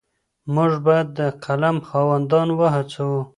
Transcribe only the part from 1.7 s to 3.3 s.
خاوندان وهڅوو.